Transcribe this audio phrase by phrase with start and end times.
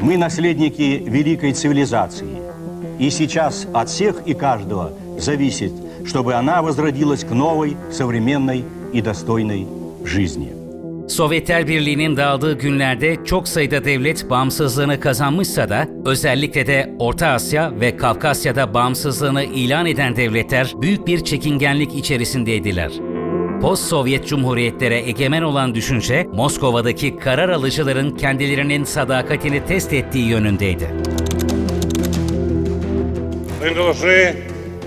[0.00, 2.28] Мы наследники великой цивилизации.
[3.00, 5.72] И сейчас от всех и каждого зависит,
[6.06, 9.66] чтобы она возродилась к новой, современной и достойной
[10.04, 10.52] жизни.
[11.08, 17.96] Sovyetler Birliği'nin dağıldığı günlerde çok sayıda devlet bağımsızlığını kazanmışsa da özellikle de Orta Asya ve
[17.96, 22.92] Kafkasya'da bağımsızlığını ilan eden devletler büyük bir çekingenlik içerisindeydiler.
[23.61, 30.89] Post-Sovyet Cumhuriyetlere egemen olan düşünce Moskova'daki karar alıcıların kendilerinin sadakatini test ettiği yönündeydi.
[33.61, 34.35] Мы должны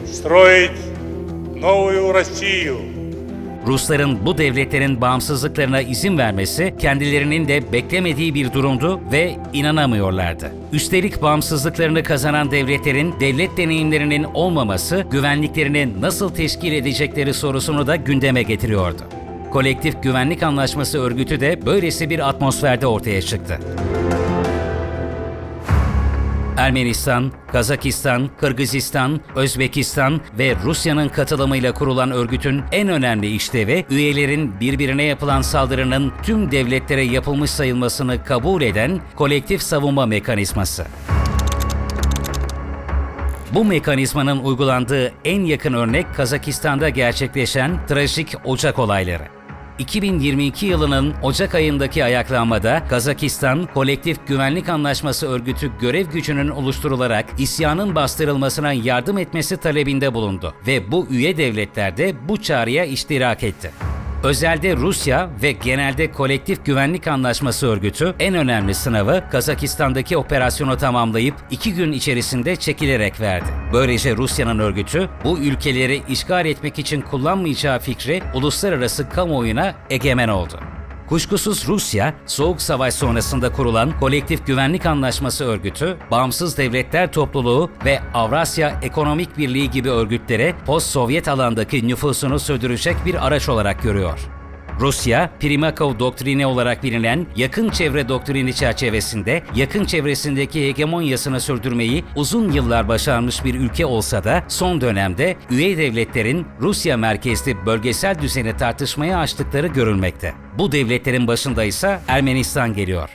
[0.07, 0.79] строить
[1.57, 2.92] новую Россию.
[3.68, 10.52] Rusların bu devletlerin bağımsızlıklarına izin vermesi kendilerinin de beklemediği bir durumdu ve inanamıyorlardı.
[10.72, 19.02] Üstelik bağımsızlıklarını kazanan devletlerin devlet deneyimlerinin olmaması güvenliklerini nasıl teşkil edecekleri sorusunu da gündeme getiriyordu.
[19.52, 23.60] Kolektif Güvenlik Anlaşması örgütü de böylesi bir atmosferde ortaya çıktı.
[26.58, 35.42] Ermenistan, Kazakistan, Kırgızistan, Özbekistan ve Rusya'nın katılımıyla kurulan örgütün en önemli işlevi, üyelerin birbirine yapılan
[35.42, 40.86] saldırının tüm devletlere yapılmış sayılmasını kabul eden kolektif savunma mekanizması.
[43.54, 49.43] Bu mekanizmanın uygulandığı en yakın örnek Kazakistan'da gerçekleşen trajik Ocak olayları.
[49.80, 58.74] 2022 yılının Ocak ayındaki ayaklanmada Kazakistan Kolektif Güvenlik Anlaşması örgütü görev gücünün oluşturularak isyanın bastırılmasına
[58.74, 63.93] yardım etmesi talebinde bulundu ve bu üye devletler de bu çağrıya iştirak etti.
[64.24, 71.74] Özelde Rusya ve genelde Kolektif Güvenlik Anlaşması örgütü en önemli sınavı Kazakistan'daki operasyonu tamamlayıp iki
[71.74, 73.46] gün içerisinde çekilerek verdi.
[73.74, 80.60] Böylece Rusya'nın örgütü bu ülkeleri işgal etmek için kullanmayacağı fikri uluslararası kamuoyuna egemen oldu.
[81.10, 88.80] Kuşkusuz Rusya, Soğuk Savaş sonrasında kurulan Kolektif Güvenlik Anlaşması Örgütü, Bağımsız Devletler Topluluğu ve Avrasya
[88.82, 94.20] Ekonomik Birliği gibi örgütlere post-Sovyet alandaki nüfusunu sürdürecek bir araç olarak görüyor.
[94.80, 102.88] Rusya, Primakov doktrini olarak bilinen yakın çevre doktrini çerçevesinde yakın çevresindeki hegemonyasını sürdürmeyi uzun yıllar
[102.88, 109.68] başarmış bir ülke olsa da son dönemde üye devletlerin Rusya merkezli bölgesel düzeni tartışmaya açtıkları
[109.68, 110.34] görülmekte.
[110.58, 113.10] Bu devletlerin başında ise Ermenistan geliyor.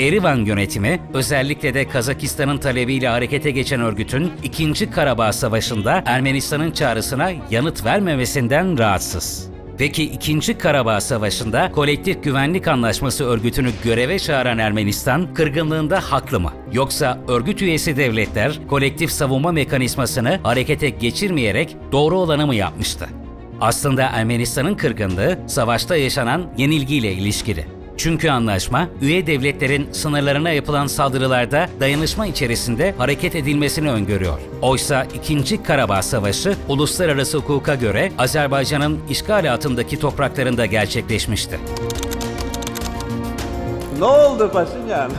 [0.00, 4.90] Erivan yönetimi özellikle de Kazakistan'ın talebiyle harekete geçen örgütün 2.
[4.90, 9.50] Karabağ Savaşı'nda Ermenistan'ın çağrısına yanıt vermemesinden rahatsız.
[9.78, 10.58] Peki 2.
[10.58, 16.52] Karabağ Savaşı'nda Kolektif Güvenlik Anlaşması örgütünü göreve çağıran Ermenistan kırgınlığında haklı mı?
[16.72, 23.08] Yoksa örgüt üyesi devletler kolektif savunma mekanizmasını harekete geçirmeyerek doğru olanı mı yapmıştı?
[23.60, 27.79] Aslında Ermenistan'ın kırgınlığı savaşta yaşanan yenilgiyle ilişkili.
[28.00, 34.38] Çünkü anlaşma, üye devletlerin sınırlarına yapılan saldırılarda dayanışma içerisinde hareket edilmesini öngörüyor.
[34.62, 35.62] Oysa 2.
[35.62, 41.60] Karabağ Savaşı, uluslararası hukuka göre Azerbaycan'ın işgal altındaki topraklarında gerçekleşmişti.
[43.98, 45.10] Ne oldu Paşinyan?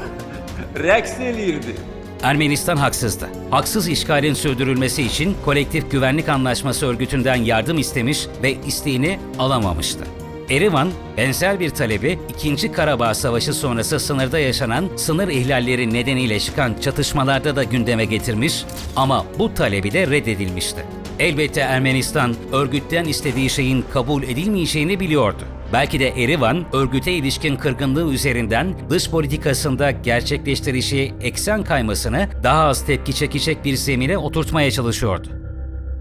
[0.83, 1.75] Reks eləyirdi.
[2.23, 3.29] Ermenistan haksızdı.
[3.51, 10.20] Haksız işgalin sürdürülmesi için Kolektif Güvenlik Anlaşması örgütünden yardım istemiş ve isteğini alamamıştı.
[10.49, 12.71] Erivan, benzer bir talebi 2.
[12.71, 18.65] Karabağ Savaşı sonrası sınırda yaşanan sınır ihlalleri nedeniyle çıkan çatışmalarda da gündeme getirmiş
[18.95, 20.85] ama bu talebi de reddedilmişti.
[21.19, 25.43] Elbette Ermenistan örgütten istediği şeyin kabul edilmeyeceğini biliyordu.
[25.73, 33.15] Belki de Erivan, örgüte ilişkin kırgınlığı üzerinden dış politikasında gerçekleştireceği eksen kaymasını daha az tepki
[33.15, 35.27] çekecek bir zemine oturtmaya çalışıyordu.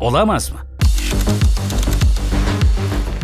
[0.01, 0.59] Olamaz mı?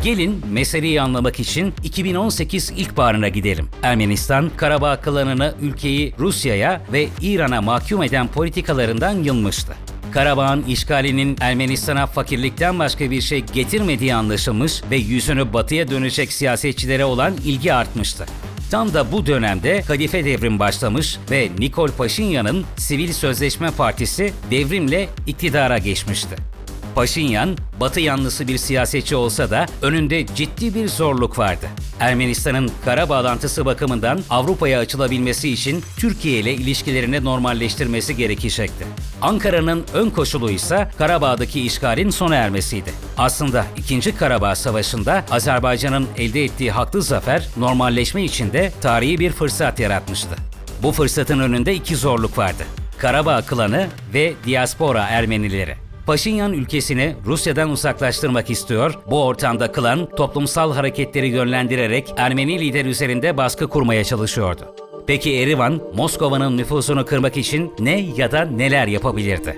[0.02, 3.68] Gelin meseleyi anlamak için 2018 ilkbaharına gidelim.
[3.82, 9.76] Ermenistan, Karabağ klanını ülkeyi Rusya'ya ve İran'a mahkum eden politikalarından yılmıştı.
[10.12, 17.34] Karabağ'ın işgalinin Ermenistan'a fakirlikten başka bir şey getirmediği anlaşılmış ve yüzünü batıya dönecek siyasetçilere olan
[17.44, 18.26] ilgi artmıştı.
[18.70, 25.78] Tam da bu dönemde Kadife devrim başlamış ve Nikol Paşinyan'ın Sivil Sözleşme Partisi devrimle iktidara
[25.78, 26.55] geçmişti.
[26.96, 31.66] Paşinyan, Batı yanlısı bir siyasetçi olsa da önünde ciddi bir zorluk vardı.
[32.00, 38.86] Ermenistan'ın kara bağlantısı bakımından Avrupa'ya açılabilmesi için Türkiye ile ilişkilerini normalleştirmesi gerekecekti.
[39.22, 42.90] Ankara'nın ön koşulu ise Karabağ'daki işgalin sona ermesiydi.
[43.18, 44.14] Aslında 2.
[44.14, 50.36] Karabağ Savaşı'nda Azerbaycan'ın elde ettiği haklı zafer normalleşme için de tarihi bir fırsat yaratmıştı.
[50.82, 52.62] Bu fırsatın önünde iki zorluk vardı.
[52.98, 55.85] Karabağ klanı ve diaspora Ermenileri.
[56.06, 63.68] Paşinyan ülkesini Rusya'dan uzaklaştırmak istiyor, bu ortamda kılan toplumsal hareketleri yönlendirerek Ermeni lider üzerinde baskı
[63.68, 64.74] kurmaya çalışıyordu.
[65.06, 69.56] Peki Erivan, Moskova'nın nüfusunu kırmak için ne ya da neler yapabilirdi?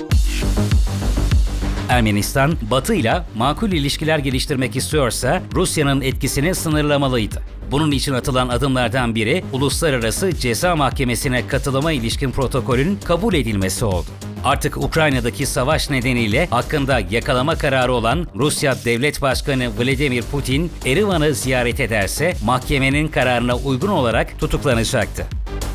[1.89, 7.43] Ermenistan, Batı ile makul ilişkiler geliştirmek istiyorsa Rusya'nın etkisini sınırlamalıydı.
[7.71, 14.09] Bunun için atılan adımlardan biri Uluslararası Ceza Mahkemesi'ne katılıma ilişkin protokolün kabul edilmesi oldu.
[14.45, 21.81] Artık Ukrayna'daki savaş nedeniyle hakkında yakalama kararı olan Rusya Devlet Başkanı Vladimir Putin, Erivan'ı ziyaret
[21.81, 25.27] ederse mahkemenin kararına uygun olarak tutuklanacaktı.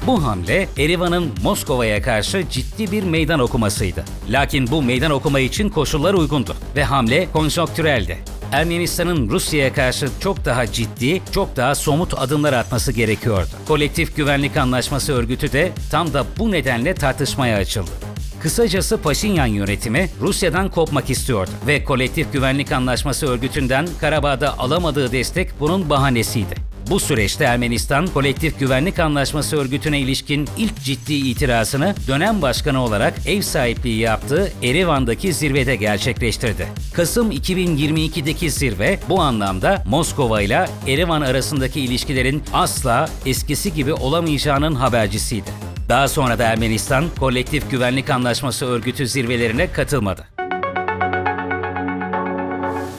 [0.07, 4.04] Bu hamle Erivan'ın Moskova'ya karşı ciddi bir meydan okumasıydı.
[4.30, 8.18] Lakin bu meydan okuma için koşullar uygundu ve hamle konjonktüreldi.
[8.51, 13.50] Ermenistan'ın Rusya'ya karşı çok daha ciddi, çok daha somut adımlar atması gerekiyordu.
[13.68, 18.12] Kolektif Güvenlik Anlaşması örgütü de tam da bu nedenle tartışmaya açıldı.
[18.44, 25.90] Kısacası Paşinyan yönetimi Rusya'dan kopmak istiyordu ve Kolektif Güvenlik Anlaşması örgütünden Karabağ'da alamadığı destek bunun
[25.90, 26.56] bahanesiydi.
[26.90, 33.42] Bu süreçte Ermenistan, Kolektif Güvenlik Anlaşması örgütüne ilişkin ilk ciddi itirazını dönem başkanı olarak ev
[33.42, 36.68] sahipliği yaptığı Erivan'daki zirvede gerçekleştirdi.
[36.94, 45.62] Kasım 2022'deki zirve bu anlamda Moskova ile Erivan arasındaki ilişkilerin asla eskisi gibi olamayacağının habercisiydi.
[45.89, 50.27] Daha sonra da Ermenistan, Kolektif Güvenlik Anlaşması örgütü zirvelerine katılmadı.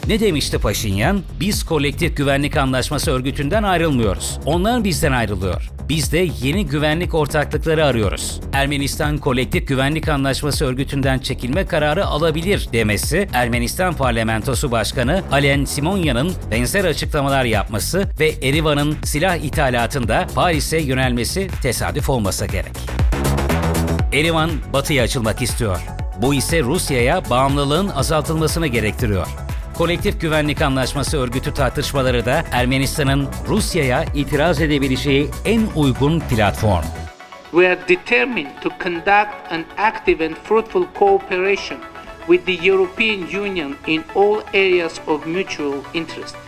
[0.09, 1.23] Ne demişti Paşinyan?
[1.41, 4.39] Biz kolektif güvenlik anlaşması örgütünden ayrılmıyoruz.
[4.47, 5.71] Onlar bizden ayrılıyor.
[5.89, 8.41] Biz de yeni güvenlik ortaklıkları arıyoruz.
[8.53, 16.85] Ermenistan kolektif güvenlik anlaşması örgütünden çekilme kararı alabilir demesi, Ermenistan Parlamentosu Başkanı Alen Simonya'nın benzer
[16.85, 22.77] açıklamalar yapması ve Erivan'ın silah ithalatında Paris'e yönelmesi tesadüf olmasa gerek.
[24.13, 25.81] Erivan batıya açılmak istiyor.
[26.23, 29.44] Bu ise Rusya'ya bağımlılığın azaltılmasını gerektiriyor.
[29.75, 36.85] Kolektif Güvenlik Anlaşması örgütü tartışmaları da Ermenistan'ın Rusya'ya itiraz edebileceği en uygun platform.
[37.51, 41.79] We are determined to conduct an active and fruitful cooperation
[42.27, 46.44] with the European Union in all areas of mutual interest.